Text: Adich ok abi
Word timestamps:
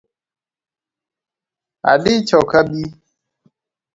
Adich 1.91 2.29
ok 2.41 2.51
abi 2.59 2.81